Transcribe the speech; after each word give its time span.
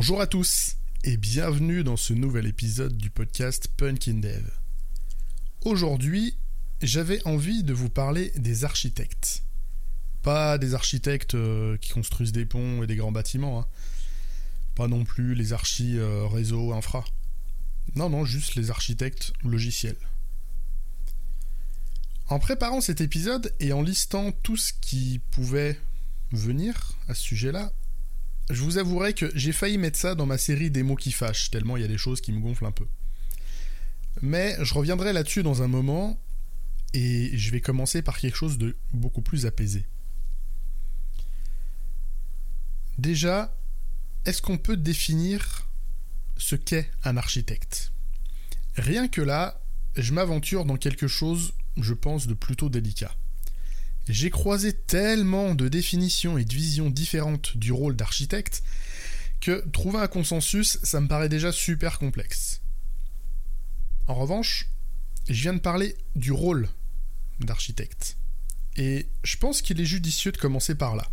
Bonjour 0.00 0.22
à 0.22 0.26
tous 0.26 0.76
et 1.04 1.18
bienvenue 1.18 1.84
dans 1.84 1.98
ce 1.98 2.14
nouvel 2.14 2.46
épisode 2.46 2.96
du 2.96 3.10
podcast 3.10 3.68
Punkin 3.76 4.14
Dev. 4.14 4.50
Aujourd'hui, 5.66 6.38
j'avais 6.80 7.20
envie 7.26 7.64
de 7.64 7.74
vous 7.74 7.90
parler 7.90 8.32
des 8.34 8.64
architectes. 8.64 9.42
Pas 10.22 10.56
des 10.56 10.72
architectes 10.72 11.34
euh, 11.34 11.76
qui 11.76 11.90
construisent 11.90 12.32
des 12.32 12.46
ponts 12.46 12.82
et 12.82 12.86
des 12.86 12.96
grands 12.96 13.12
bâtiments. 13.12 13.60
Hein. 13.60 13.66
Pas 14.74 14.88
non 14.88 15.04
plus 15.04 15.34
les 15.34 15.52
archis 15.52 15.98
euh, 15.98 16.26
réseau 16.26 16.72
infra. 16.72 17.04
Non, 17.94 18.08
non, 18.08 18.24
juste 18.24 18.54
les 18.54 18.70
architectes 18.70 19.34
logiciels. 19.44 20.00
En 22.28 22.38
préparant 22.38 22.80
cet 22.80 23.02
épisode 23.02 23.52
et 23.60 23.74
en 23.74 23.82
listant 23.82 24.32
tout 24.32 24.56
ce 24.56 24.72
qui 24.80 25.20
pouvait 25.30 25.78
venir 26.32 26.96
à 27.06 27.14
ce 27.14 27.20
sujet-là, 27.20 27.70
je 28.48 28.62
vous 28.62 28.78
avouerai 28.78 29.14
que 29.14 29.30
j'ai 29.34 29.52
failli 29.52 29.78
mettre 29.78 29.98
ça 29.98 30.14
dans 30.14 30.26
ma 30.26 30.38
série 30.38 30.70
des 30.70 30.82
mots 30.82 30.96
qui 30.96 31.12
fâchent, 31.12 31.50
tellement 31.50 31.76
il 31.76 31.82
y 31.82 31.84
a 31.84 31.88
des 31.88 31.98
choses 31.98 32.20
qui 32.20 32.32
me 32.32 32.40
gonflent 32.40 32.66
un 32.66 32.72
peu. 32.72 32.86
Mais 34.22 34.56
je 34.60 34.74
reviendrai 34.74 35.12
là-dessus 35.12 35.42
dans 35.42 35.62
un 35.62 35.68
moment, 35.68 36.18
et 36.92 37.36
je 37.36 37.50
vais 37.50 37.60
commencer 37.60 38.02
par 38.02 38.18
quelque 38.18 38.36
chose 38.36 38.58
de 38.58 38.76
beaucoup 38.92 39.22
plus 39.22 39.46
apaisé. 39.46 39.86
Déjà, 42.98 43.56
est-ce 44.26 44.42
qu'on 44.42 44.58
peut 44.58 44.76
définir 44.76 45.68
ce 46.36 46.56
qu'est 46.56 46.90
un 47.04 47.16
architecte? 47.16 47.92
Rien 48.76 49.08
que 49.08 49.20
là, 49.20 49.60
je 49.96 50.12
m'aventure 50.12 50.64
dans 50.64 50.76
quelque 50.76 51.06
chose, 51.06 51.52
je 51.76 51.94
pense, 51.94 52.26
de 52.26 52.34
plutôt 52.34 52.68
délicat. 52.68 53.14
J'ai 54.08 54.30
croisé 54.30 54.72
tellement 54.72 55.54
de 55.54 55.68
définitions 55.68 56.38
et 56.38 56.44
de 56.44 56.54
visions 56.54 56.90
différentes 56.90 57.56
du 57.56 57.72
rôle 57.72 57.96
d'architecte 57.96 58.62
que 59.40 59.66
trouver 59.70 59.98
un 59.98 60.08
consensus, 60.08 60.78
ça 60.82 61.00
me 61.00 61.08
paraît 61.08 61.28
déjà 61.28 61.52
super 61.52 61.98
complexe. 61.98 62.60
En 64.06 64.14
revanche, 64.14 64.68
je 65.28 65.42
viens 65.42 65.54
de 65.54 65.60
parler 65.60 65.96
du 66.16 66.32
rôle 66.32 66.68
d'architecte. 67.40 68.16
Et 68.76 69.08
je 69.22 69.36
pense 69.36 69.62
qu'il 69.62 69.80
est 69.80 69.86
judicieux 69.86 70.32
de 70.32 70.36
commencer 70.36 70.74
par 70.74 70.96
là. 70.96 71.06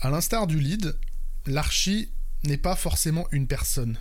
À 0.00 0.10
l'instar 0.10 0.46
du 0.46 0.60
lead, 0.60 0.96
l'archi 1.46 2.10
n'est 2.44 2.56
pas 2.56 2.76
forcément 2.76 3.26
une 3.32 3.46
personne. 3.46 3.98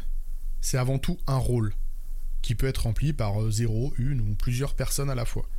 C'est 0.61 0.78
avant 0.78 1.00
tout 1.00 1.17
un 1.28 1.38
rôle, 1.38 1.73
qui 2.42 2.56
peut 2.56 2.67
être 2.67 2.84
rempli 2.84 3.14
par 3.14 3.42
euh, 3.42 3.52
zéro, 3.52 3.94
une 3.98 4.22
ou 4.22 4.36
plusieurs 4.36 4.76
personnes 4.76 5.09
à 5.09 5.16
la 5.16 5.26
fois. 5.26 5.50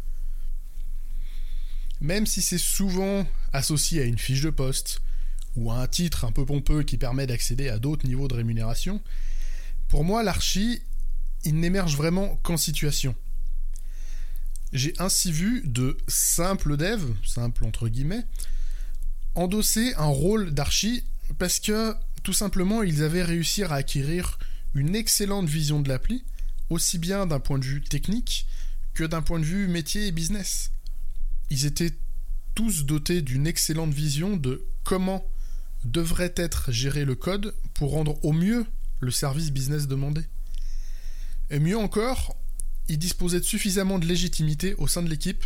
Même 2.01 2.27
si 2.27 2.43
c'est 2.43 2.59
souvent 2.59 3.27
associé 3.53 4.03
à 4.03 4.05
une 4.05 4.19
fiche 4.19 4.43
de 4.43 4.51
poste, 4.51 5.01
ou 5.57 5.73
à 5.73 5.81
un 5.81 5.87
titre 5.89 6.25
un 6.25 6.33
peu 6.33 6.47
pompeux 6.47 6.83
qui 6.83 6.99
permet 6.99 7.27
d'accéder 7.27 7.69
à 7.69 7.79
d'autres 7.79 8.07
niveaux 8.07 8.29
de 8.29 8.35
rémunération, 8.35 9.01
pour 9.89 10.05
moi 10.05 10.23
l'archi, 10.23 10.83
il 11.45 11.57
n'émerge 11.57 11.97
vraiment 11.97 12.37
qu'en 12.43 12.57
situation. 12.57 13.15
J'ai 14.73 14.93
ainsi 14.99 15.33
vu 15.33 15.63
de 15.65 15.97
simples 16.07 16.77
devs, 16.77 17.15
simples 17.25 17.65
entre 17.65 17.89
guillemets, 17.89 18.25
endosser 19.35 19.95
un 19.97 20.07
rôle 20.07 20.53
d'archi 20.53 21.05
parce 21.39 21.59
que 21.59 21.95
tout 22.23 22.33
simplement 22.33 22.83
ils 22.83 23.03
avaient 23.03 23.23
réussi 23.23 23.63
à 23.63 23.73
acquérir 23.73 24.39
une 24.75 24.95
excellente 24.95 25.49
vision 25.49 25.81
de 25.81 25.89
l'appli, 25.89 26.25
aussi 26.69 26.99
bien 26.99 27.27
d'un 27.27 27.41
point 27.41 27.59
de 27.59 27.65
vue 27.65 27.83
technique 27.83 28.47
que 28.95 29.05
d'un 29.05 29.23
point 29.23 29.41
de 29.41 29.45
vue 29.45 29.69
métier 29.69 30.07
et 30.07 30.13
business. 30.13 30.71
Ils 31.51 31.67
étaient 31.67 31.93
tous 32.55 32.85
dotés 32.85 33.23
d'une 33.23 33.47
excellente 33.47 33.93
vision 33.93 34.37
de 34.37 34.65
comment 34.85 35.25
devrait 35.85 36.35
être 36.37 36.73
géré 36.73 37.05
le 37.05 37.15
code 37.15 37.55
pour 37.75 37.93
rendre 37.93 38.23
au 38.25 38.33
mieux 38.33 38.67
le 39.01 39.11
service 39.11 39.51
business 39.51 39.87
demandé. 39.87 40.23
Et 41.51 41.61
mieux 41.61 41.79
encore, 41.79 42.37
ils 42.89 42.99
disposaient 42.99 43.41
de 43.41 43.45
suffisamment 43.45 43.99
de 43.99 44.07
légitimité 44.07 44.75
au 44.75 44.89
sein 44.89 45.03
de 45.03 45.09
l'équipe 45.09 45.45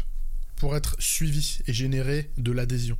pour 0.56 0.76
être 0.76 0.96
suivis 0.98 1.58
et 1.66 1.72
générer 1.72 2.30
de 2.38 2.52
l'adhésion. 2.52 2.96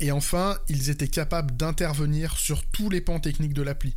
Et 0.00 0.12
enfin, 0.12 0.58
ils 0.68 0.90
étaient 0.90 1.08
capables 1.08 1.56
d'intervenir 1.56 2.36
sur 2.36 2.64
tous 2.66 2.90
les 2.90 3.00
pans 3.00 3.20
techniques 3.20 3.54
de 3.54 3.62
l'appli, 3.62 3.96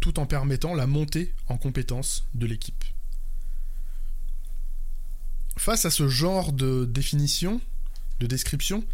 tout 0.00 0.18
en 0.18 0.26
permettant 0.26 0.74
la 0.74 0.86
montée 0.86 1.32
en 1.48 1.56
compétences 1.56 2.26
de 2.34 2.46
l'équipe. 2.46 2.84
Face 5.58 5.84
à 5.84 5.90
ce 5.90 6.08
genre 6.08 6.52
de 6.52 6.84
définition, 6.84 7.60
de 8.20 8.26
description, 8.28 8.84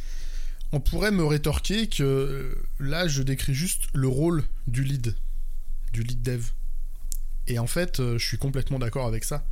on 0.72 0.80
pourrait 0.80 1.10
me 1.10 1.24
rétorquer 1.24 1.88
que 1.88 2.02
euh, 2.02 2.54
là, 2.80 3.06
je 3.06 3.22
décris 3.22 3.54
juste 3.54 3.82
le 3.92 4.08
rôle 4.08 4.44
du 4.66 4.82
lead, 4.82 5.14
du 5.92 6.02
lead 6.02 6.22
dev. 6.22 6.46
Et 7.48 7.58
en 7.58 7.66
fait, 7.66 8.00
euh, 8.00 8.18
je 8.18 8.26
suis 8.26 8.38
complètement 8.38 8.78
d'accord 8.78 9.06
avec 9.06 9.24
ça. 9.24 9.46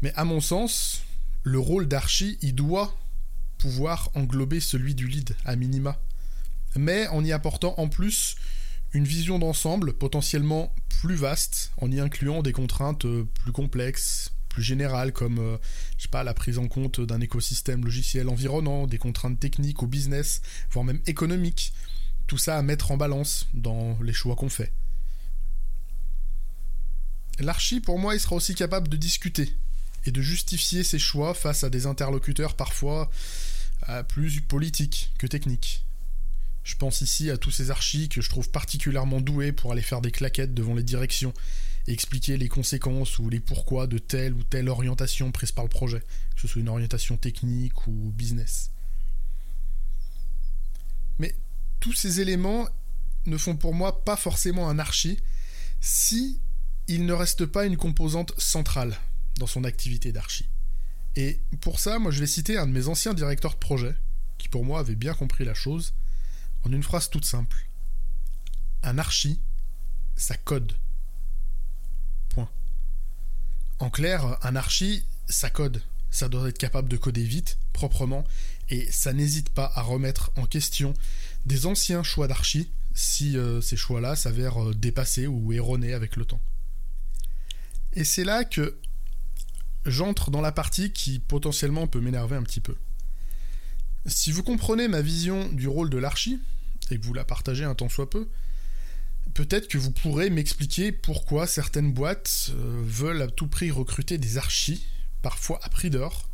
Mais 0.00 0.12
à 0.14 0.24
mon 0.24 0.40
sens, 0.40 1.02
le 1.42 1.58
rôle 1.58 1.88
d'archi, 1.88 2.38
il 2.40 2.54
doit 2.54 2.96
pouvoir 3.58 4.10
englober 4.14 4.60
celui 4.60 4.94
du 4.94 5.08
lead, 5.08 5.34
à 5.44 5.56
minima. 5.56 6.00
Mais 6.76 7.08
en 7.08 7.24
y 7.24 7.32
apportant 7.32 7.74
en 7.78 7.88
plus 7.88 8.36
une 8.92 9.04
vision 9.04 9.40
d'ensemble 9.40 9.92
potentiellement 9.92 10.72
plus 11.00 11.16
vaste, 11.16 11.72
en 11.78 11.90
y 11.90 11.98
incluant 11.98 12.42
des 12.42 12.52
contraintes 12.52 13.06
euh, 13.06 13.26
plus 13.42 13.52
complexes, 13.52 14.30
plus 14.50 14.62
générales, 14.62 15.12
comme 15.12 15.38
euh, 15.38 15.56
je 15.96 16.08
la 16.12 16.34
prise 16.34 16.58
en 16.58 16.68
compte 16.68 17.00
d'un 17.00 17.22
écosystème 17.22 17.82
logiciel 17.82 18.28
environnant, 18.28 18.86
des 18.86 18.98
contraintes 18.98 19.40
techniques 19.40 19.80
ou 19.80 19.86
business, 19.86 20.42
voire 20.70 20.84
même 20.84 21.00
économiques. 21.06 21.72
Tout 22.26 22.36
ça 22.36 22.58
à 22.58 22.62
mettre 22.62 22.90
en 22.90 22.98
balance 22.98 23.48
dans 23.54 23.96
les 24.02 24.12
choix 24.12 24.36
qu'on 24.36 24.50
fait. 24.50 24.72
L'archi, 27.38 27.80
pour 27.80 27.98
moi, 27.98 28.14
il 28.14 28.20
sera 28.20 28.36
aussi 28.36 28.54
capable 28.54 28.88
de 28.88 28.98
discuter 28.98 29.56
et 30.04 30.12
de 30.12 30.20
justifier 30.20 30.84
ses 30.84 30.98
choix 30.98 31.32
face 31.32 31.64
à 31.64 31.70
des 31.70 31.86
interlocuteurs 31.86 32.54
parfois 32.54 33.10
euh, 33.88 34.02
plus 34.02 34.40
politiques 34.42 35.12
que 35.18 35.26
techniques. 35.26 35.84
Je 36.64 36.74
pense 36.74 37.00
ici 37.00 37.30
à 37.30 37.38
tous 37.38 37.50
ces 37.50 37.70
archis 37.70 38.08
que 38.08 38.20
je 38.20 38.28
trouve 38.28 38.50
particulièrement 38.50 39.20
doués 39.20 39.52
pour 39.52 39.72
aller 39.72 39.82
faire 39.82 40.00
des 40.00 40.10
claquettes 40.10 40.54
devant 40.54 40.74
les 40.74 40.82
directions 40.82 41.32
expliquer 41.86 42.36
les 42.36 42.48
conséquences 42.48 43.18
ou 43.18 43.28
les 43.28 43.40
pourquoi 43.40 43.86
de 43.86 43.98
telle 43.98 44.34
ou 44.34 44.42
telle 44.42 44.68
orientation 44.68 45.32
prise 45.32 45.52
par 45.52 45.64
le 45.64 45.70
projet, 45.70 46.00
que 46.34 46.40
ce 46.40 46.48
soit 46.48 46.60
une 46.60 46.68
orientation 46.68 47.16
technique 47.16 47.86
ou 47.86 48.12
business. 48.14 48.70
Mais 51.18 51.34
tous 51.80 51.92
ces 51.92 52.20
éléments 52.20 52.68
ne 53.26 53.36
font 53.36 53.56
pour 53.56 53.74
moi 53.74 54.04
pas 54.04 54.16
forcément 54.16 54.68
un 54.68 54.78
archi 54.78 55.18
si 55.80 56.40
il 56.88 57.06
ne 57.06 57.12
reste 57.12 57.46
pas 57.46 57.66
une 57.66 57.76
composante 57.76 58.32
centrale 58.38 58.96
dans 59.38 59.46
son 59.46 59.64
activité 59.64 60.12
d'archi. 60.12 60.48
Et 61.16 61.40
pour 61.60 61.80
ça, 61.80 61.98
moi 61.98 62.10
je 62.10 62.20
vais 62.20 62.26
citer 62.26 62.56
un 62.56 62.66
de 62.66 62.72
mes 62.72 62.88
anciens 62.88 63.14
directeurs 63.14 63.54
de 63.54 63.58
projet, 63.58 63.94
qui 64.38 64.48
pour 64.48 64.64
moi 64.64 64.80
avait 64.80 64.94
bien 64.94 65.14
compris 65.14 65.44
la 65.44 65.54
chose, 65.54 65.94
en 66.64 66.72
une 66.72 66.82
phrase 66.82 67.10
toute 67.10 67.24
simple. 67.24 67.68
Un 68.82 68.98
archi, 68.98 69.40
ça 70.16 70.36
code. 70.36 70.72
En 73.80 73.88
clair, 73.88 74.38
un 74.42 74.56
archi, 74.56 75.04
ça 75.28 75.48
code. 75.50 75.82
Ça 76.10 76.28
doit 76.28 76.48
être 76.48 76.58
capable 76.58 76.88
de 76.88 76.96
coder 76.96 77.24
vite, 77.24 77.58
proprement, 77.72 78.24
et 78.68 78.90
ça 78.92 79.12
n'hésite 79.12 79.48
pas 79.48 79.72
à 79.74 79.82
remettre 79.82 80.30
en 80.36 80.44
question 80.44 80.92
des 81.46 81.66
anciens 81.66 82.02
choix 82.02 82.28
d'archi 82.28 82.68
si 82.94 83.38
euh, 83.38 83.60
ces 83.60 83.76
choix-là 83.76 84.16
s'avèrent 84.16 84.62
euh, 84.62 84.74
dépassés 84.74 85.26
ou 85.26 85.52
erronés 85.52 85.94
avec 85.94 86.16
le 86.16 86.24
temps. 86.24 86.40
Et 87.94 88.04
c'est 88.04 88.24
là 88.24 88.44
que 88.44 88.76
j'entre 89.86 90.30
dans 90.30 90.40
la 90.42 90.52
partie 90.52 90.92
qui 90.92 91.18
potentiellement 91.18 91.86
peut 91.86 92.00
m'énerver 92.00 92.36
un 92.36 92.42
petit 92.42 92.60
peu. 92.60 92.76
Si 94.06 94.30
vous 94.30 94.42
comprenez 94.42 94.88
ma 94.88 95.00
vision 95.00 95.48
du 95.48 95.68
rôle 95.68 95.88
de 95.88 95.98
l'archi, 95.98 96.38
et 96.90 96.98
que 96.98 97.04
vous 97.04 97.14
la 97.14 97.24
partagez 97.24 97.64
un 97.64 97.74
tant 97.74 97.88
soit 97.88 98.10
peu, 98.10 98.28
peut-être 99.30 99.68
que 99.68 99.78
vous 99.78 99.90
pourrez 99.90 100.30
m'expliquer 100.30 100.92
pourquoi 100.92 101.46
certaines 101.46 101.92
boîtes 101.92 102.50
euh, 102.50 102.82
veulent 102.84 103.22
à 103.22 103.28
tout 103.28 103.46
prix 103.46 103.70
recruter 103.70 104.18
des 104.18 104.38
archis, 104.38 104.86
parfois 105.22 105.60
à 105.62 105.68
prix 105.68 105.90
d'or, 105.90 106.28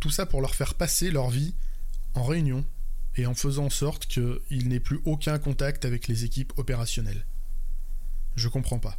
tout 0.00 0.10
ça 0.10 0.26
pour 0.26 0.40
leur 0.40 0.54
faire 0.54 0.74
passer 0.74 1.10
leur 1.10 1.30
vie 1.30 1.54
en 2.14 2.24
réunion 2.24 2.64
et 3.16 3.26
en 3.26 3.34
faisant 3.34 3.66
en 3.66 3.70
sorte 3.70 4.06
qu'il 4.06 4.68
n'ait 4.68 4.80
plus 4.80 5.00
aucun 5.04 5.38
contact 5.38 5.84
avec 5.84 6.08
les 6.08 6.24
équipes 6.24 6.52
opérationnelles. 6.56 7.24
Je 8.36 8.48
comprends 8.48 8.78
pas. 8.78 8.96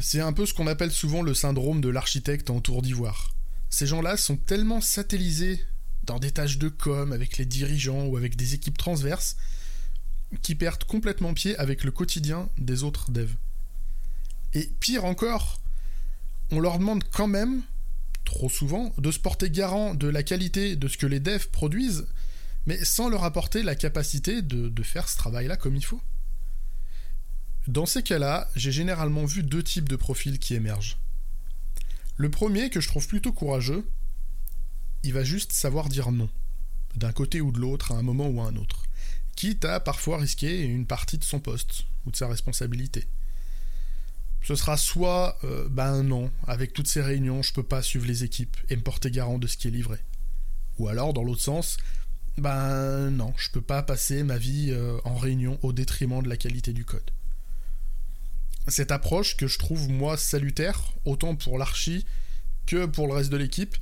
C'est 0.00 0.20
un 0.20 0.32
peu 0.32 0.46
ce 0.46 0.54
qu'on 0.54 0.66
appelle 0.66 0.90
souvent 0.90 1.22
le 1.22 1.34
syndrome 1.34 1.80
de 1.80 1.88
l'architecte 1.88 2.50
en 2.50 2.60
tour 2.60 2.82
d'ivoire. 2.82 3.34
Ces 3.68 3.86
gens-là 3.86 4.16
sont 4.16 4.36
tellement 4.36 4.80
satellisés 4.80 5.60
dans 6.04 6.18
des 6.18 6.30
tâches 6.30 6.58
de 6.58 6.68
com 6.68 7.12
avec 7.12 7.38
les 7.38 7.44
dirigeants 7.44 8.06
ou 8.06 8.16
avec 8.16 8.36
des 8.36 8.54
équipes 8.54 8.78
transverses 8.78 9.36
qui 10.42 10.54
perdent 10.54 10.84
complètement 10.84 11.34
pied 11.34 11.56
avec 11.56 11.84
le 11.84 11.90
quotidien 11.90 12.48
des 12.58 12.82
autres 12.82 13.10
devs. 13.10 13.34
Et 14.54 14.70
pire 14.80 15.04
encore, 15.04 15.60
on 16.50 16.60
leur 16.60 16.78
demande 16.78 17.04
quand 17.10 17.28
même, 17.28 17.62
trop 18.24 18.50
souvent, 18.50 18.92
de 18.98 19.10
se 19.10 19.18
porter 19.18 19.50
garant 19.50 19.94
de 19.94 20.08
la 20.08 20.22
qualité 20.22 20.76
de 20.76 20.88
ce 20.88 20.98
que 20.98 21.06
les 21.06 21.20
devs 21.20 21.48
produisent, 21.48 22.06
mais 22.66 22.84
sans 22.84 23.08
leur 23.08 23.24
apporter 23.24 23.62
la 23.62 23.74
capacité 23.74 24.42
de, 24.42 24.82
faire 24.82 25.08
ce 25.08 25.16
travail-là 25.16 25.56
comme 25.56 25.76
il 25.76 25.84
faut. 25.84 26.02
Dans 27.68 27.86
ces 27.86 28.02
cas-là, 28.02 28.48
j'ai 28.56 28.72
généralement 28.72 29.24
vu 29.24 29.42
deux 29.42 29.62
types 29.62 29.88
de 29.88 29.96
profils 29.96 30.38
qui 30.38 30.54
émergent. 30.54 30.98
Le 32.16 32.30
premier, 32.30 32.70
que 32.70 32.80
je 32.80 32.88
trouve 32.88 33.06
plutôt 33.06 33.32
courageux, 33.32 33.88
il 35.04 35.12
va 35.12 35.24
juste 35.24 35.52
savoir 35.52 35.88
dire 35.88 36.12
non, 36.12 36.28
d'un 36.96 37.12
côté 37.12 37.40
ou 37.40 37.52
de 37.52 37.58
l'autre, 37.58 37.92
à 37.92 37.96
un 37.96 38.02
moment 38.02 38.28
ou 38.28 38.40
à 38.40 38.46
un 38.46 38.56
autre, 38.56 38.84
quitte 39.36 39.64
à 39.64 39.80
parfois 39.80 40.18
risquer 40.18 40.62
une 40.62 40.86
partie 40.86 41.18
de 41.18 41.24
son 41.24 41.40
poste 41.40 41.84
ou 42.06 42.10
de 42.10 42.16
sa 42.16 42.28
responsabilité. 42.28 43.06
Ce 44.42 44.56
sera 44.56 44.76
soit 44.76 45.38
euh, 45.44 45.68
ben 45.70 46.02
non, 46.02 46.30
avec 46.46 46.72
toutes 46.72 46.88
ces 46.88 47.00
réunions, 47.00 47.42
je 47.42 47.52
peux 47.52 47.62
pas 47.62 47.82
suivre 47.82 48.06
les 48.06 48.24
équipes 48.24 48.56
et 48.68 48.76
me 48.76 48.82
porter 48.82 49.10
garant 49.10 49.38
de 49.38 49.46
ce 49.46 49.56
qui 49.56 49.68
est 49.68 49.72
livré. 49.72 49.98
Ou 50.78 50.88
alors, 50.88 51.12
dans 51.12 51.22
l'autre 51.22 51.42
sens, 51.42 51.76
ben 52.38 53.10
non, 53.10 53.32
je 53.36 53.50
peux 53.50 53.60
pas 53.60 53.82
passer 53.82 54.24
ma 54.24 54.38
vie 54.38 54.70
euh, 54.70 54.98
en 55.04 55.16
réunion 55.16 55.58
au 55.62 55.72
détriment 55.72 56.22
de 56.22 56.28
la 56.28 56.36
qualité 56.36 56.72
du 56.72 56.84
code. 56.84 57.10
Cette 58.68 58.90
approche 58.90 59.36
que 59.36 59.46
je 59.46 59.58
trouve 59.58 59.88
moi 59.88 60.16
salutaire, 60.16 60.92
autant 61.04 61.36
pour 61.36 61.58
l'archi 61.58 62.04
que 62.66 62.86
pour 62.86 63.06
le 63.06 63.14
reste 63.14 63.30
de 63.30 63.36
l'équipe, 63.36 63.76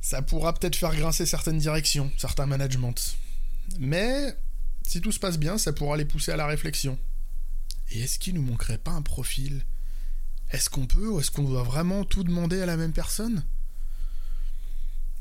ça 0.00 0.22
pourra 0.22 0.52
peut-être 0.52 0.76
faire 0.76 0.94
grincer 0.94 1.24
certaines 1.24 1.58
directions, 1.58 2.10
certains 2.18 2.46
managements. 2.46 2.94
Mais 3.78 4.36
si 4.86 5.00
tout 5.00 5.12
se 5.12 5.18
passe 5.18 5.38
bien, 5.38 5.58
ça 5.58 5.72
pourra 5.72 5.96
les 5.96 6.04
pousser 6.04 6.32
à 6.32 6.36
la 6.36 6.46
réflexion. 6.46 6.98
Et 7.90 8.00
est-ce 8.00 8.18
qu'il 8.18 8.34
nous 8.34 8.42
manquerait 8.42 8.78
pas 8.78 8.92
un 8.92 9.02
profil? 9.02 9.64
Est-ce 10.50 10.70
qu'on 10.70 10.86
peut 10.86 11.08
ou 11.08 11.20
est-ce 11.20 11.30
qu'on 11.30 11.44
doit 11.44 11.62
vraiment 11.62 12.04
tout 12.04 12.24
demander 12.24 12.60
à 12.60 12.66
la 12.66 12.76
même 12.76 12.92
personne? 12.92 13.44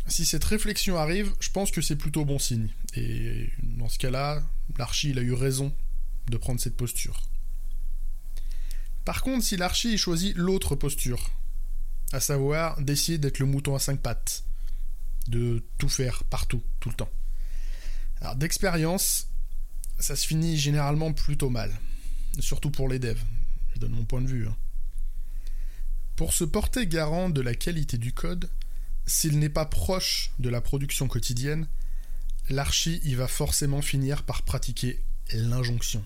Si 0.07 0.25
cette 0.25 0.44
réflexion 0.44 0.97
arrive, 0.97 1.33
je 1.39 1.50
pense 1.50 1.71
que 1.71 1.81
c'est 1.81 1.95
plutôt 1.95 2.25
bon 2.25 2.39
signe. 2.39 2.69
Et 2.95 3.50
dans 3.63 3.89
ce 3.89 3.97
cas-là, 4.00 4.44
l'archi, 4.77 5.17
a 5.17 5.21
eu 5.21 5.33
raison 5.33 5.73
de 6.27 6.38
prendre 6.38 6.59
cette 6.59 6.75
posture. 6.75 7.21
Par 9.05 9.21
contre, 9.21 9.44
si 9.44 9.57
l'archi 9.57 9.97
choisit 9.97 10.35
l'autre 10.35 10.75
posture, 10.75 11.31
à 12.11 12.19
savoir 12.19 12.79
d'essayer 12.81 13.17
d'être 13.17 13.39
le 13.39 13.45
mouton 13.45 13.75
à 13.75 13.79
cinq 13.79 14.00
pattes, 14.00 14.44
de 15.27 15.63
tout 15.77 15.89
faire 15.89 16.23
partout, 16.25 16.61
tout 16.79 16.89
le 16.89 16.95
temps. 16.95 17.09
Alors 18.21 18.36
d'expérience, 18.36 19.27
ça 20.00 20.15
se 20.15 20.25
finit 20.25 20.57
généralement 20.57 21.13
plutôt 21.13 21.50
mal 21.50 21.71
surtout 22.39 22.71
pour 22.71 22.89
les 22.89 23.00
devs. 23.00 23.21
Je 23.74 23.80
donne 23.80 23.92
mon 23.92 24.06
point 24.06 24.21
de 24.21 24.27
vue. 24.27 24.48
Hein. 24.48 24.56
Pour 26.15 26.33
se 26.33 26.44
porter 26.44 26.88
garant 26.88 27.30
de 27.30 27.42
la 27.42 27.56
qualité 27.56 27.98
du 27.98 28.13
code, 28.13 28.50
s'il 29.06 29.39
n'est 29.39 29.50
pas 29.50 29.65
proche 29.65 30.31
de 30.39 30.50
la 30.50 30.62
production 30.62 31.07
quotidienne, 31.07 31.68
l'archi 32.50 33.01
il 33.04 33.18
va 33.18 33.27
forcément 33.27 33.81
finir 33.81 34.24
par 34.24 34.44
pratiquer 34.44 35.04
l'injonction. 35.33 36.04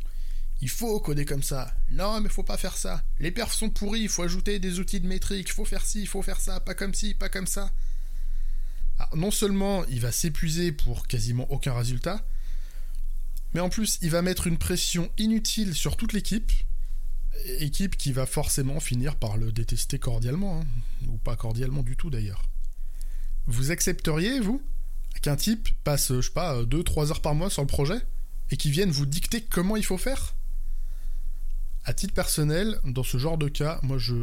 Il 0.62 0.69
faut 0.69 1.00
coder 1.00 1.25
comme 1.25 1.44
ça. 1.44 1.71
Non, 1.92 2.19
mais 2.19 2.30
faut 2.30 2.44
pas 2.44 2.57
faire 2.57 2.77
ça. 2.77 3.04
Les 3.19 3.31
perfs 3.31 3.54
sont 3.54 3.69
pourris, 3.69 4.01
il 4.01 4.09
faut 4.09 4.24
ajouter 4.24 4.57
des 4.57 4.80
outils 4.80 5.00
de 5.00 5.07
métrique, 5.07 5.54
faut 5.54 5.65
faire 5.65 5.86
ci, 5.86 6.01
il 6.01 6.07
faut 6.07 6.24
faire 6.24 6.39
ça, 6.39 6.59
pas 6.59 6.74
comme 6.74 6.94
ci, 6.94 7.13
pas 7.13 7.30
comme 7.30 7.45
ça. 7.45 7.71
Non 9.15 9.31
seulement 9.31 9.85
il 9.85 9.99
va 9.99 10.11
s'épuiser 10.11 10.71
pour 10.71 11.07
quasiment 11.07 11.49
aucun 11.51 11.73
résultat, 11.73 12.25
mais 13.53 13.59
en 13.59 13.69
plus, 13.69 13.97
il 14.01 14.09
va 14.09 14.21
mettre 14.21 14.47
une 14.47 14.57
pression 14.57 15.09
inutile 15.17 15.73
sur 15.73 15.97
toute 15.97 16.13
l'équipe, 16.13 16.51
équipe 17.59 17.95
qui 17.95 18.11
va 18.11 18.25
forcément 18.25 18.79
finir 18.79 19.15
par 19.15 19.38
le 19.38 19.51
détester 19.51 19.99
cordialement, 19.99 20.61
hein. 20.61 20.65
ou 21.07 21.17
pas 21.17 21.35
cordialement 21.35 21.83
du 21.83 21.95
tout 21.95 22.09
d'ailleurs. 22.09 22.44
Vous 23.45 23.71
accepteriez, 23.71 24.39
vous, 24.39 24.61
qu'un 25.21 25.35
type 25.35 25.69
passe, 25.83 26.13
je 26.13 26.21
sais 26.21 26.31
pas, 26.31 26.63
2-3 26.63 27.09
heures 27.09 27.21
par 27.21 27.35
mois 27.35 27.49
sur 27.49 27.61
le 27.61 27.67
projet, 27.67 27.99
et 28.51 28.57
qu'il 28.57 28.71
vienne 28.71 28.91
vous 28.91 29.05
dicter 29.05 29.41
comment 29.41 29.77
il 29.77 29.85
faut 29.85 29.97
faire? 29.97 30.35
À 31.85 31.94
titre 31.94 32.13
personnel, 32.13 32.79
dans 32.83 33.03
ce 33.03 33.17
genre 33.17 33.38
de 33.38 33.47
cas, 33.47 33.79
moi 33.81 33.97
je, 33.97 34.13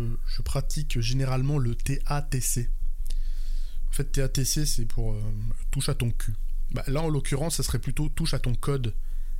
pratique 0.44 1.00
généralement 1.00 1.56
le 1.56 1.74
TATC. 1.74 2.68
En 3.94 3.96
fait, 3.96 4.10
TATC, 4.10 4.66
c'est 4.66 4.86
pour 4.86 5.12
euh, 5.12 5.22
touche 5.70 5.88
à 5.88 5.94
ton 5.94 6.10
cul. 6.10 6.34
Bah, 6.72 6.82
là, 6.88 7.00
en 7.00 7.08
l'occurrence, 7.08 7.58
ça 7.58 7.62
serait 7.62 7.78
plutôt 7.78 8.08
touche 8.08 8.34
à 8.34 8.40
ton 8.40 8.56
code. 8.56 8.92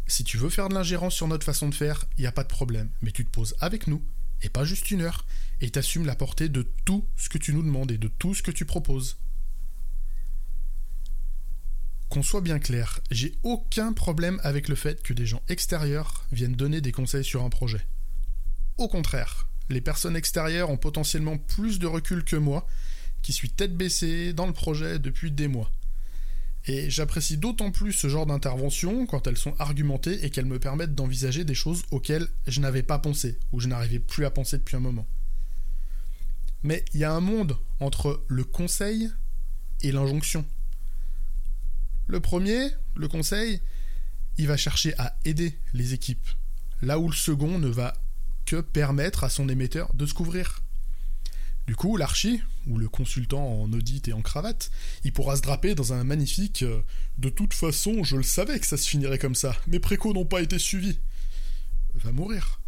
Si 0.06 0.22
tu 0.22 0.38
veux 0.38 0.48
faire 0.48 0.68
de 0.68 0.74
l'ingérence 0.74 1.12
sur 1.12 1.26
notre 1.26 1.44
façon 1.44 1.68
de 1.68 1.74
faire, 1.74 2.04
il 2.16 2.20
n'y 2.20 2.28
a 2.28 2.32
pas 2.32 2.44
de 2.44 2.48
problème. 2.48 2.88
Mais 3.02 3.10
tu 3.10 3.24
te 3.24 3.30
poses 3.30 3.56
avec 3.58 3.88
nous, 3.88 4.00
et 4.42 4.48
pas 4.48 4.64
juste 4.64 4.92
une 4.92 5.00
heure, 5.00 5.26
et 5.60 5.70
t'assumes 5.70 6.06
la 6.06 6.14
portée 6.14 6.48
de 6.48 6.64
tout 6.84 7.04
ce 7.16 7.28
que 7.28 7.36
tu 7.36 7.52
nous 7.52 7.64
demandes 7.64 7.90
et 7.90 7.98
de 7.98 8.06
tout 8.06 8.32
ce 8.32 8.44
que 8.44 8.52
tu 8.52 8.64
proposes. 8.64 9.16
Qu'on 12.08 12.22
soit 12.22 12.40
bien 12.40 12.60
clair, 12.60 13.00
j'ai 13.10 13.34
aucun 13.42 13.92
problème 13.92 14.40
avec 14.44 14.68
le 14.68 14.76
fait 14.76 15.02
que 15.02 15.14
des 15.14 15.26
gens 15.26 15.42
extérieurs 15.48 16.26
viennent 16.30 16.54
donner 16.54 16.80
des 16.80 16.92
conseils 16.92 17.24
sur 17.24 17.42
un 17.42 17.50
projet. 17.50 17.84
Au 18.78 18.86
contraire, 18.86 19.48
les 19.68 19.80
personnes 19.80 20.14
extérieures 20.14 20.70
ont 20.70 20.76
potentiellement 20.76 21.38
plus 21.38 21.80
de 21.80 21.88
recul 21.88 22.22
que 22.22 22.36
moi, 22.36 22.68
qui 23.24 23.32
suis 23.32 23.50
tête 23.50 23.74
baissée 23.74 24.34
dans 24.34 24.46
le 24.46 24.52
projet 24.52 24.98
depuis 25.00 25.32
des 25.32 25.48
mois. 25.48 25.72
Et 26.66 26.90
j'apprécie 26.90 27.38
d'autant 27.38 27.70
plus 27.70 27.92
ce 27.92 28.08
genre 28.08 28.26
d'intervention 28.26 29.06
quand 29.06 29.26
elles 29.26 29.38
sont 29.38 29.54
argumentées 29.58 30.24
et 30.24 30.30
qu'elles 30.30 30.44
me 30.44 30.58
permettent 30.58 30.94
d'envisager 30.94 31.44
des 31.44 31.54
choses 31.54 31.82
auxquelles 31.90 32.28
je 32.46 32.60
n'avais 32.60 32.82
pas 32.82 32.98
pensé, 32.98 33.38
ou 33.50 33.60
je 33.60 33.68
n'arrivais 33.68 33.98
plus 33.98 34.26
à 34.26 34.30
penser 34.30 34.58
depuis 34.58 34.76
un 34.76 34.80
moment. 34.80 35.06
Mais 36.62 36.84
il 36.92 37.00
y 37.00 37.04
a 37.04 37.12
un 37.12 37.20
monde 37.20 37.56
entre 37.80 38.24
le 38.28 38.44
conseil 38.44 39.10
et 39.80 39.90
l'injonction. 39.90 40.44
Le 42.06 42.20
premier, 42.20 42.68
le 42.94 43.08
conseil, 43.08 43.60
il 44.36 44.46
va 44.46 44.58
chercher 44.58 44.94
à 44.98 45.16
aider 45.24 45.58
les 45.72 45.94
équipes, 45.94 46.28
là 46.82 46.98
où 46.98 47.08
le 47.08 47.16
second 47.16 47.58
ne 47.58 47.68
va 47.68 47.94
que 48.44 48.60
permettre 48.60 49.24
à 49.24 49.30
son 49.30 49.48
émetteur 49.48 49.94
de 49.94 50.04
se 50.04 50.12
couvrir. 50.12 50.63
Du 51.66 51.76
coup, 51.76 51.96
l'archi, 51.96 52.43
ou 52.66 52.76
le 52.76 52.88
consultant 52.88 53.62
en 53.62 53.72
audit 53.72 54.06
et 54.08 54.12
en 54.12 54.20
cravate, 54.20 54.70
il 55.02 55.12
pourra 55.12 55.37
se 55.37 55.43
draper 55.43 55.75
dans 55.75 55.94
un 55.94 56.05
magnifique 56.05 56.62
euh, 56.62 56.82
De 57.16 57.31
toute 57.31 57.55
façon, 57.55 58.05
je 58.05 58.16
le 58.16 58.22
savais 58.22 58.61
que 58.61 58.66
ça 58.66 58.76
se 58.76 58.88
finirait 58.88 59.19
comme 59.19 59.34
ça, 59.34 59.56
mes 59.67 59.81
précaux 59.81 60.12
n'ont 60.12 60.27
pas 60.27 60.43
été 60.43 60.58
suivis. 60.58 60.98
Va 61.94 62.12
mourir. 62.12 62.60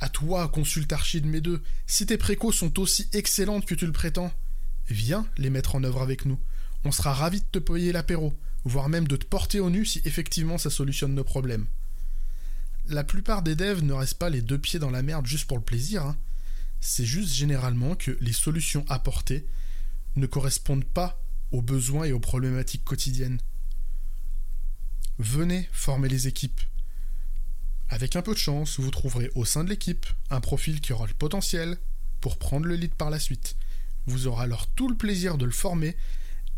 À 0.00 0.08
toi, 0.08 0.46
consulte 0.48 0.92
archi 0.92 1.20
de 1.20 1.26
mes 1.26 1.40
deux, 1.40 1.62
si 1.88 2.06
tes 2.06 2.18
précaux 2.18 2.52
sont 2.52 2.78
aussi 2.78 3.08
excellentes 3.12 3.66
que 3.66 3.74
tu 3.74 3.86
le 3.86 3.92
prétends, 3.92 4.32
viens 4.88 5.26
les 5.36 5.50
mettre 5.50 5.74
en 5.74 5.82
œuvre 5.82 6.02
avec 6.02 6.24
nous. 6.24 6.38
On 6.84 6.92
sera 6.92 7.12
ravis 7.12 7.40
de 7.40 7.46
te 7.50 7.58
payer 7.58 7.90
l'apéro, 7.90 8.32
voire 8.64 8.88
même 8.88 9.08
de 9.08 9.16
te 9.16 9.26
porter 9.26 9.58
au 9.58 9.70
nu 9.70 9.84
si 9.84 10.00
effectivement 10.04 10.58
ça 10.58 10.70
solutionne 10.70 11.14
nos 11.14 11.24
problèmes. 11.24 11.66
La 12.86 13.02
plupart 13.02 13.42
des 13.42 13.56
devs 13.56 13.82
ne 13.82 13.92
restent 13.92 14.18
pas 14.18 14.30
les 14.30 14.42
deux 14.42 14.58
pieds 14.58 14.78
dans 14.78 14.90
la 14.90 15.02
merde 15.02 15.26
juste 15.26 15.46
pour 15.46 15.58
le 15.58 15.64
plaisir, 15.64 16.04
hein 16.04 16.16
c'est 16.80 17.04
juste 17.04 17.34
généralement 17.34 17.94
que 17.94 18.16
les 18.20 18.32
solutions 18.32 18.84
apportées 18.88 19.46
ne 20.16 20.26
correspondent 20.26 20.84
pas 20.84 21.22
aux 21.52 21.62
besoins 21.62 22.04
et 22.04 22.12
aux 22.12 22.20
problématiques 22.20 22.84
quotidiennes. 22.84 23.40
Venez 25.18 25.68
former 25.72 26.08
les 26.08 26.28
équipes. 26.28 26.60
Avec 27.88 28.16
un 28.16 28.22
peu 28.22 28.34
de 28.34 28.38
chance, 28.38 28.78
vous 28.78 28.90
trouverez 28.90 29.30
au 29.34 29.44
sein 29.44 29.64
de 29.64 29.70
l'équipe 29.70 30.06
un 30.30 30.40
profil 30.40 30.80
qui 30.80 30.92
aura 30.92 31.06
le 31.06 31.14
potentiel 31.14 31.78
pour 32.20 32.36
prendre 32.36 32.66
le 32.66 32.76
lead 32.76 32.94
par 32.94 33.10
la 33.10 33.18
suite. 33.18 33.56
Vous 34.06 34.26
aurez 34.26 34.44
alors 34.44 34.66
tout 34.68 34.88
le 34.88 34.96
plaisir 34.96 35.38
de 35.38 35.44
le 35.44 35.50
former 35.50 35.96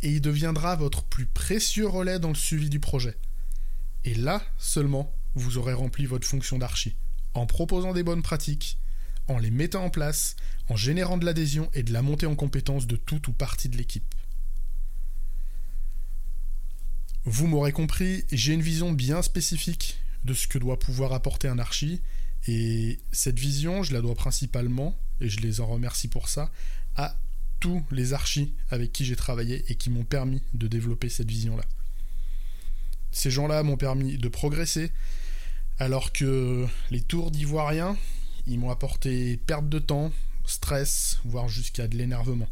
et 0.03 0.11
il 0.11 0.21
deviendra 0.21 0.77
votre 0.77 1.05
plus 1.05 1.27
précieux 1.27 1.87
relais 1.87 2.19
dans 2.19 2.29
le 2.29 2.35
suivi 2.35 2.69
du 2.69 2.81
projet. 2.81 3.17
Et 4.05 4.15
là 4.15 4.43
seulement, 4.59 5.15
vous 5.35 5.59
aurez 5.59 5.75
rempli 5.75 6.07
votre 6.07 6.27
fonction 6.27 6.59
d'archi, 6.59 6.97
en 7.35 7.47
proposant 7.47 7.93
des 7.93 8.03
bonnes 8.03 8.23
pratiques, 8.23 8.79
en 9.31 9.39
les 9.39 9.51
mettant 9.51 9.85
en 9.85 9.91
place, 9.91 10.37
en 10.69 10.77
générant 10.77 11.17
de 11.17 11.25
l'adhésion 11.25 11.71
et 11.73 11.83
de 11.83 11.93
la 11.93 12.03
montée 12.03 12.27
en 12.27 12.35
compétence 12.35 12.87
de 12.87 12.97
toute 12.97 13.29
ou 13.29 13.33
partie 13.33 13.69
de 13.69 13.77
l'équipe. 13.77 14.15
Vous 17.25 17.47
m'aurez 17.47 17.73
compris, 17.73 18.25
j'ai 18.33 18.53
une 18.53 18.63
vision 18.63 18.93
bien 18.93 19.23
spécifique 19.23 20.01
de 20.25 20.35
ce 20.35 20.49
que 20.49 20.59
doit 20.59 20.79
pouvoir 20.79 21.13
apporter 21.13 21.49
un 21.49 21.59
archi, 21.59 22.01
et 22.47 22.99
cette 23.13 23.39
vision, 23.39 23.83
je 23.83 23.93
la 23.93 24.01
dois 24.01 24.15
principalement, 24.15 24.99
et 25.21 25.29
je 25.29 25.41
les 25.41 25.61
en 25.61 25.67
remercie 25.67 26.09
pour 26.09 26.29
ça, 26.29 26.51
à 26.97 27.17
tous 27.61 27.85
les 27.91 28.15
archis 28.15 28.55
avec 28.71 28.93
qui 28.93 29.05
j'ai 29.05 29.17
travaillé 29.17 29.65
et 29.69 29.75
qui 29.77 29.91
m'ont 29.91 30.05
permis 30.05 30.43
de 30.55 30.67
développer 30.67 31.09
cette 31.09 31.29
vision-là. 31.29 31.65
Ces 33.13 33.31
gens-là 33.31 33.63
m'ont 33.63 33.77
permis 33.77 34.17
de 34.17 34.29
progresser, 34.29 34.91
alors 35.79 36.13
que 36.13 36.67
les 36.91 37.03
tours 37.03 37.31
d'ivoiriens, 37.31 37.97
ils 38.51 38.59
m'ont 38.59 38.71
apporté 38.71 39.37
perte 39.37 39.69
de 39.69 39.79
temps, 39.79 40.13
stress, 40.45 41.21
voire 41.25 41.49
jusqu'à 41.49 41.89
de 41.89 41.97
l'énervement. 41.97 42.49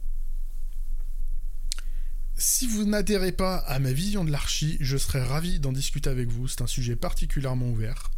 Si 2.36 2.68
vous 2.68 2.84
n'adhérez 2.84 3.32
pas 3.32 3.56
à 3.56 3.80
ma 3.80 3.92
vision 3.92 4.24
de 4.24 4.30
l'archi, 4.30 4.76
je 4.80 4.96
serais 4.96 5.22
ravi 5.22 5.58
d'en 5.58 5.72
discuter 5.72 6.08
avec 6.08 6.28
vous, 6.28 6.46
c'est 6.46 6.62
un 6.62 6.68
sujet 6.68 6.94
particulièrement 6.94 7.68
ouvert. 7.68 8.12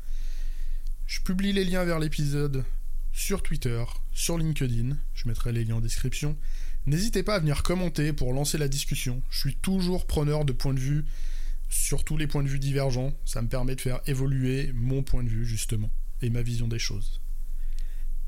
Je 1.06 1.20
publie 1.20 1.54
les 1.54 1.64
liens 1.64 1.84
vers 1.84 1.98
l'épisode 1.98 2.64
sur 3.12 3.42
Twitter, 3.42 3.82
sur 4.12 4.36
LinkedIn, 4.36 4.96
je 5.14 5.28
mettrai 5.28 5.52
les 5.52 5.64
liens 5.64 5.76
en 5.76 5.80
description. 5.80 6.36
N'hésitez 6.86 7.22
pas 7.22 7.36
à 7.36 7.38
venir 7.40 7.62
commenter 7.62 8.12
pour 8.12 8.34
lancer 8.34 8.58
la 8.58 8.68
discussion, 8.68 9.22
je 9.30 9.38
suis 9.38 9.56
toujours 9.56 10.06
preneur 10.06 10.44
de 10.44 10.52
points 10.52 10.74
de 10.74 10.80
vue 10.80 11.04
sur 11.70 12.04
tous 12.04 12.18
les 12.18 12.26
points 12.26 12.42
de 12.42 12.48
vue 12.48 12.58
divergents. 12.58 13.14
Ça 13.24 13.40
me 13.40 13.48
permet 13.48 13.76
de 13.76 13.80
faire 13.80 14.00
évoluer 14.06 14.72
mon 14.74 15.02
point 15.02 15.24
de 15.24 15.28
vue, 15.30 15.46
justement, 15.46 15.90
et 16.20 16.28
ma 16.28 16.42
vision 16.42 16.68
des 16.68 16.78
choses. 16.78 17.20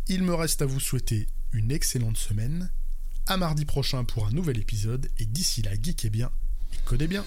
Il 0.09 0.25
me 0.25 0.35
reste 0.35 0.63
à 0.63 0.67
vous 0.67 0.81
souhaiter 0.81 1.29
une 1.53 1.71
excellente 1.71 2.17
semaine. 2.17 2.71
À 3.27 3.37
mardi 3.37 3.65
prochain 3.65 4.05
pour 4.05 4.27
un 4.27 4.33
nouvel 4.33 4.59
épisode, 4.59 5.09
et 5.19 5.27
d'ici 5.27 5.63
là, 5.63 5.73
geekez 5.81 6.11
bien 6.11 6.31
et 6.73 6.79
codez 6.85 7.07
bien. 7.07 7.25